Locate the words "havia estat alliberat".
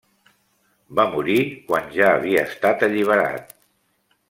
2.15-3.55